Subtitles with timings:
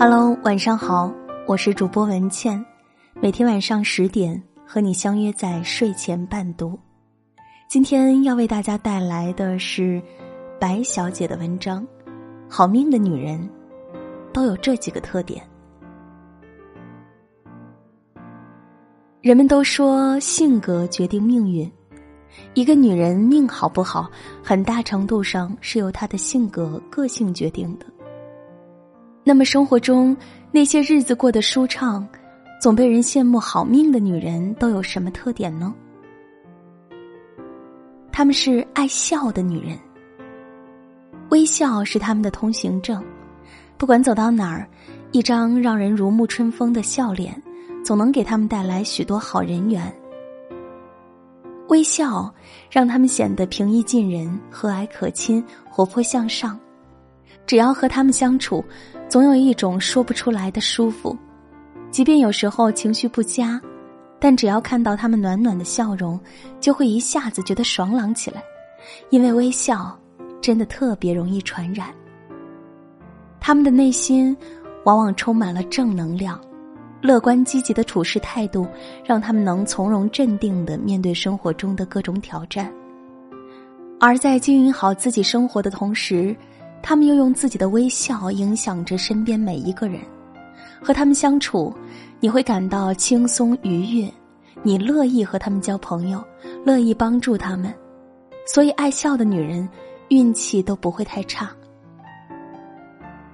[0.00, 1.12] Hello，晚上好，
[1.44, 2.64] 我是主播文倩，
[3.20, 6.78] 每天晚上十点和你相约在睡前伴读。
[7.68, 10.00] 今天要为大家带来的是
[10.60, 11.84] 白小姐的文章。
[12.48, 13.50] 好命的女人，
[14.32, 15.42] 都有这几个特点。
[19.20, 21.68] 人们都说性格决定命运，
[22.54, 24.08] 一个女人命好不好，
[24.44, 27.86] 很大程度上是由她的性格、个性决定的。
[29.24, 30.16] 那么，生活中
[30.50, 32.06] 那些日子过得舒畅、
[32.60, 35.74] 总被人羡慕好命的女人，都有什么特点呢？
[38.10, 39.78] 她们是爱笑的女人。
[41.30, 43.04] 微笑是他们的通行证，
[43.76, 44.66] 不管走到哪儿，
[45.12, 47.40] 一张让人如沐春风的笑脸，
[47.84, 49.94] 总能给他们带来许多好人缘。
[51.68, 52.32] 微笑
[52.70, 56.58] 让他们显得平易近人、和蔼可亲、活泼向上。
[57.48, 58.64] 只要和他们相处，
[59.08, 61.16] 总有一种说不出来的舒服。
[61.90, 63.60] 即便有时候情绪不佳，
[64.20, 66.20] 但只要看到他们暖暖的笑容，
[66.60, 68.40] 就会一下子觉得爽朗起来，
[69.10, 69.98] 因为微笑。
[70.40, 71.88] 真的特别容易传染。
[73.40, 74.34] 他们的内心
[74.84, 76.40] 往往充满了正能量，
[77.02, 78.66] 乐观积极的处事态度
[79.04, 82.72] 让他们能从容镇定的面对生活中的各种挑战。
[84.00, 86.34] 而在经营好自己生活的同时，
[86.82, 90.00] 他们又用自己的微笑影响着身边每一个人。
[90.80, 91.74] 和他们相处，
[92.20, 94.12] 你会感到轻松愉悦，
[94.62, 96.24] 你乐意和他们交朋友，
[96.64, 97.74] 乐意帮助他们。
[98.46, 99.68] 所以，爱笑的女人。
[100.10, 101.50] 运气都不会太差。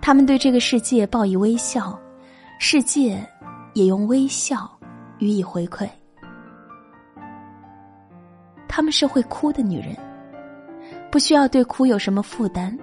[0.00, 1.96] 他们对这个世界报以微笑，
[2.58, 3.24] 世界
[3.74, 4.68] 也用微笑
[5.20, 5.88] 予以回馈。
[8.66, 9.96] 他们是会哭的女人，
[11.12, 12.76] 不需要对哭有什么负担。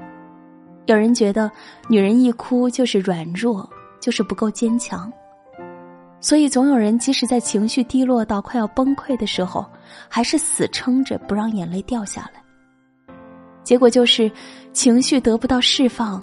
[0.88, 1.50] 有人觉得
[1.88, 5.12] 女人一哭就是软弱，就是不够坚强，
[6.20, 9.66] 所以总有人即使在情绪低落到快要崩溃的时候，
[10.10, 12.42] 还是死撑着不让眼泪掉下来。
[13.64, 14.30] 结果就是，
[14.74, 16.22] 情绪得不到释放，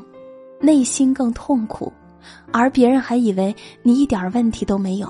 [0.60, 1.92] 内心更痛苦，
[2.52, 5.08] 而别人还以为你一点问题都没有。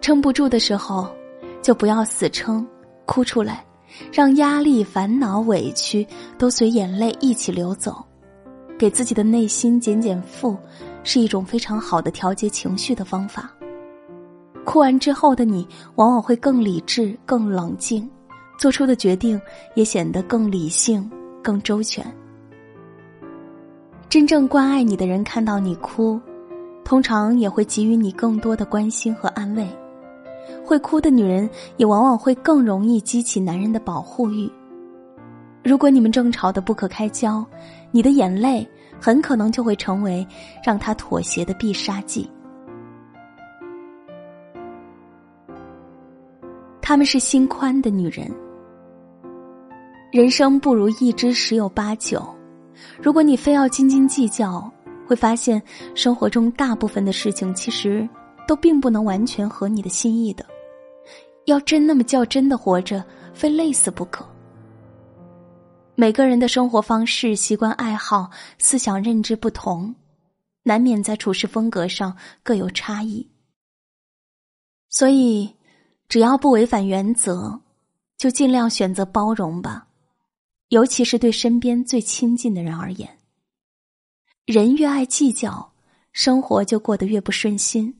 [0.00, 1.10] 撑不住的时候，
[1.60, 2.66] 就不要死撑，
[3.04, 3.64] 哭出来，
[4.12, 6.06] 让压力、烦恼、委屈
[6.38, 8.04] 都随眼泪一起流走，
[8.78, 10.56] 给自己的内心减减负，
[11.02, 13.50] 是一种非常好的调节情绪的方法。
[14.64, 18.08] 哭完之后的你，往往会更理智、更冷静。
[18.58, 19.40] 做出的决定
[19.74, 21.10] 也显得更理性、
[21.42, 22.04] 更周全。
[24.06, 26.20] 真正关爱你的人看到你哭，
[26.84, 29.66] 通常也会给予你更多的关心和安慰。
[30.64, 34.50] 会哭的女人也往往会更容易激起男人的保护欲。
[35.62, 37.44] 如果你们争吵的不可开交，
[37.90, 38.66] 你的眼泪
[39.00, 40.26] 很可能就会成为
[40.64, 42.28] 让他妥协的必杀技。
[46.80, 48.30] 他们是心宽的女人。
[50.10, 52.20] 人生不如意之十有八九，
[53.00, 54.68] 如果你非要斤斤计较，
[55.06, 55.62] 会发现
[55.94, 58.08] 生活中大部分的事情其实
[58.50, 60.44] 都并不能完全合你的心意的。
[61.44, 64.28] 要真那么较真的活着，非累死不可。
[65.94, 68.28] 每个人的生活方式、习惯、爱好、
[68.58, 69.94] 思想认知不同，
[70.64, 73.24] 难免在处事风格上各有差异。
[74.88, 75.54] 所以，
[76.08, 77.60] 只要不违反原则，
[78.18, 79.86] 就尽量选择包容吧。
[80.70, 83.16] 尤其是对身边最亲近的人而言，
[84.44, 85.72] 人越爱计较，
[86.10, 87.94] 生活就过得越不顺心。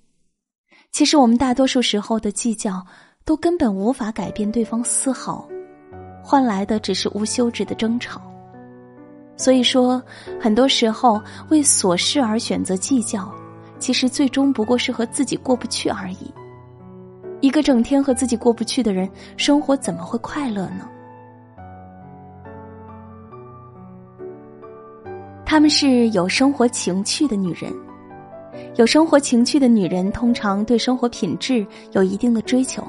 [0.92, 2.84] 其实我们大多数时候的计较，
[3.24, 5.48] 都根本无法改变对方丝毫，
[6.22, 8.20] 换来的只是无休止的争吵。
[9.36, 10.02] 所以说，
[10.38, 13.32] 很多时候为琐事而选择计较，
[13.78, 16.30] 其实最终不过是和自己过不去而已。
[17.40, 19.08] 一个整天和自己过不去的人，
[19.38, 20.86] 生活怎么会快乐呢？
[25.46, 27.72] 她们是有生活情趣的女人，
[28.76, 32.82] 有生活情趣的女人通常对生活品质有一定的追求，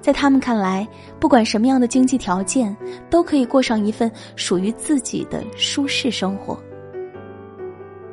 [0.00, 0.86] 在她们看来，
[1.20, 2.76] 不管什么样的经济条件，
[3.08, 6.58] 都可以过上一份属于自己的舒适生活。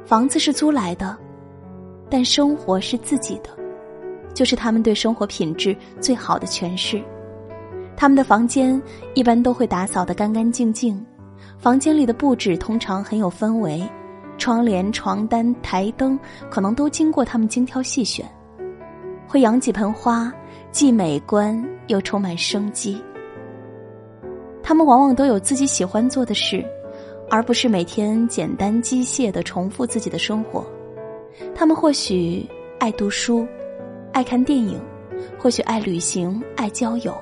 [0.06, 1.18] 房子是租来的，
[2.10, 3.50] 但生活是自己的，
[4.34, 7.02] 就是他们对生活品质最好的诠释。
[7.98, 8.82] 他们的房间
[9.16, 11.04] 一般都会打扫得干干净净。
[11.58, 13.84] 房间里的布置通常很有氛围，
[14.42, 18.26] 窗帘、床单、台灯可能都经过他们精挑细选。
[19.28, 20.34] 会养几盆花，
[20.72, 23.00] 既美观又充满生机。
[24.64, 26.66] 他们往往都有自己喜欢做的事，
[27.30, 30.66] 而不是每天简单机械的重复自己的生活。
[31.54, 32.44] 他们或许
[32.80, 33.48] 爱读书，
[34.12, 34.82] 爱看电影，
[35.38, 37.16] 或许爱旅行，爱交友。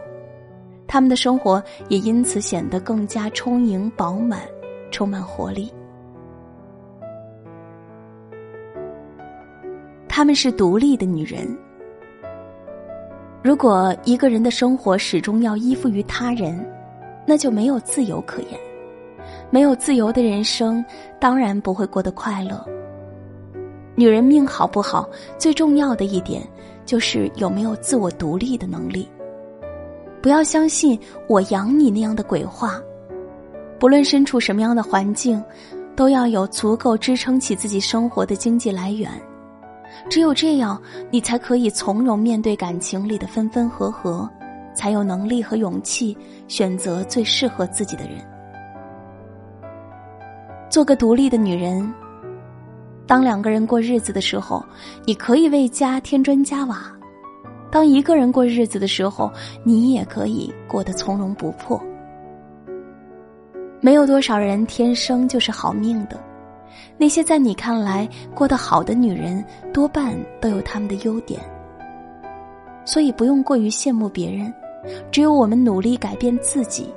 [0.88, 4.40] 他们的生活也因此显得更加充盈、饱满，
[4.90, 5.70] 充满活力。
[10.20, 11.48] 她们是独立的女人。
[13.42, 16.60] 如果一个人的生活始终要依附于他人，
[17.26, 18.60] 那就没有自由可言。
[19.50, 20.84] 没有自由的人生，
[21.22, 22.62] 当然不会过得快乐。
[23.96, 26.46] 女人命好不好，最重要的一点
[26.86, 29.08] 就是有没有自我独立的能力。
[30.22, 31.00] 不要相信
[31.30, 32.78] “我养你”那样的鬼话。
[33.80, 35.42] 不论身处什么样的环境，
[35.96, 39.10] 都要有足够支撑起自己生活的经济来源。
[40.10, 40.82] 只有这样，
[41.12, 44.30] 你才可以从容面对感情里的分分合合，
[44.74, 48.18] 才有能力和勇气选择最适合自己的人。
[50.70, 51.92] 做个独立的女人。
[53.08, 54.64] 当两个人过日子的时候，
[55.04, 56.96] 你可以为家添砖加瓦。
[57.72, 59.32] 当一个人过日子的时候，
[59.64, 61.82] 你也可以过得从容不迫。
[63.82, 66.20] 没有多少人天生就是好命的，
[66.98, 69.44] 那些在你看来过得好的女人，
[69.74, 71.40] 多半都有她们的优点。
[72.86, 74.52] 所以不用过于羡慕别人，
[75.12, 76.92] 只有我们努力改变自己，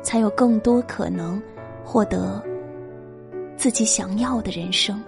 [0.00, 1.40] 才有更多可能
[1.84, 2.42] 获得
[3.56, 5.02] 自己想要的人生。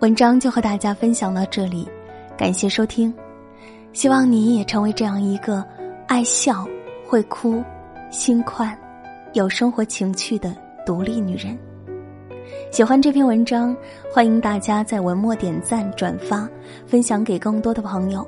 [0.00, 1.88] 文章就和大家分享到这里，
[2.36, 3.14] 感谢收听，
[3.92, 5.64] 希望你也成为这样一个
[6.06, 6.66] 爱笑、
[7.06, 7.62] 会哭、
[8.10, 8.76] 心宽、
[9.34, 10.56] 有生活情趣的
[10.86, 11.56] 独立女人。
[12.70, 13.76] 喜欢这篇文章，
[14.12, 16.48] 欢迎大家在文末点赞、转发，
[16.86, 18.26] 分享给更多的朋友。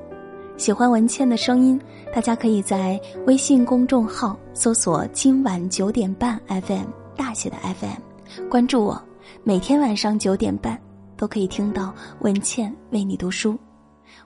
[0.59, 1.81] 喜欢文倩的声音，
[2.13, 9.03] 大家可以在微信公众号搜索“今晚九点半 FM” 大写的 FM，关注我，
[9.43, 10.79] 每天晚上九点半。
[11.17, 13.57] 都可以听到文倩为你读书，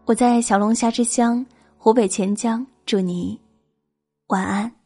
[0.08, 1.44] 我在小龙虾之乡
[1.76, 3.38] 湖北潜江，祝你
[4.28, 4.77] 晚安。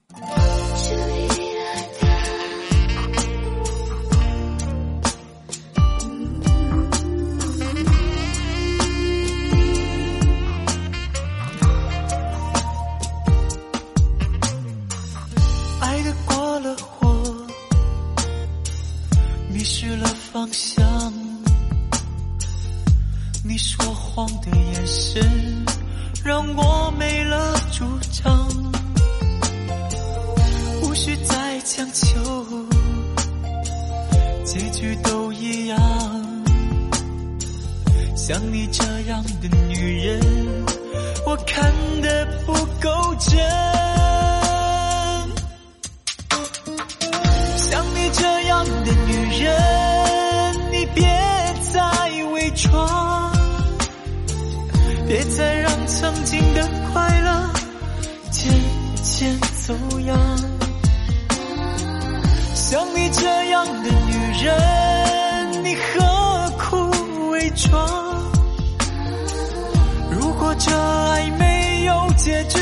[31.83, 32.21] 强求，
[34.45, 35.79] 结局都一样。
[38.15, 40.21] 像你这样的女人，
[41.27, 43.37] 我看得不够真。
[47.57, 49.53] 像你这样的女人，
[50.71, 51.03] 你别
[51.73, 51.81] 再
[52.33, 53.33] 伪装。
[55.09, 57.51] 别再让曾经的快乐
[58.31, 58.53] 渐
[59.03, 59.37] 渐
[59.67, 60.52] 走样。
[62.73, 66.91] 像你这样的女人，你何苦
[67.29, 67.71] 伪装？
[70.11, 72.62] 如果这爱没有结局，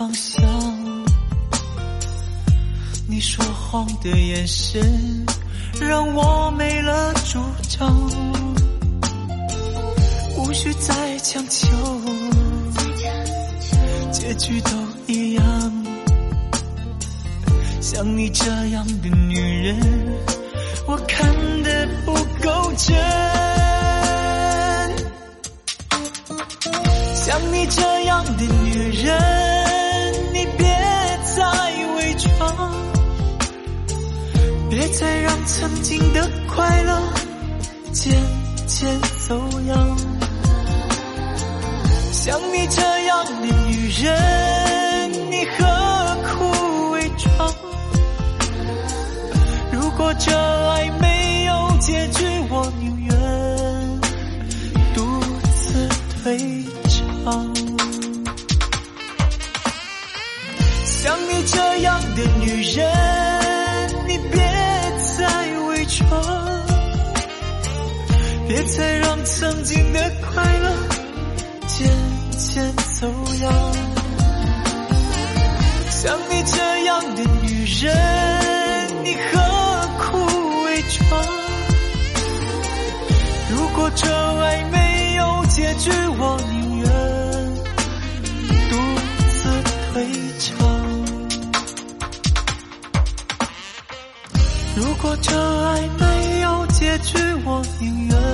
[0.00, 0.42] 方向，
[3.06, 5.26] 你说谎的眼神
[5.78, 7.38] 让我没了主
[7.68, 8.10] 张，
[10.38, 11.68] 无需再强求，
[14.10, 14.70] 结局都
[15.06, 15.44] 一样。
[17.82, 19.78] 像你这样的女人，
[20.86, 21.30] 我看
[21.62, 22.96] 得不够真。
[27.14, 29.39] 像你这样的女人，
[34.80, 37.02] 别再让曾经的快乐
[37.92, 38.16] 渐
[38.66, 39.98] 渐走样。
[42.10, 47.54] 像你这样的女人，你何苦伪装？
[49.70, 50.34] 如果这
[50.70, 54.00] 爱没有结局，我宁愿
[54.94, 55.20] 独
[55.56, 55.88] 自
[56.22, 56.38] 退
[56.88, 57.54] 场。
[60.86, 63.09] 像你这样的女人，
[68.60, 70.70] 别再让曾经的快乐
[71.66, 71.88] 渐
[72.32, 73.06] 渐走
[73.40, 73.52] 样。
[75.88, 77.96] 像你这样的女人，
[79.02, 79.40] 你何
[79.98, 81.24] 苦伪装？
[83.50, 84.06] 如果这
[84.42, 86.86] 爱没有结局，我宁愿
[88.68, 88.76] 独
[89.30, 89.48] 自
[89.94, 90.06] 退
[90.38, 90.48] 场。
[94.76, 98.29] 如果这爱没有结局，我宁愿。